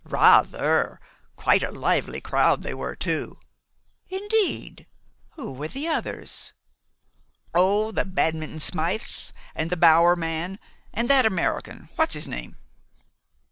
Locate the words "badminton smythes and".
8.03-9.69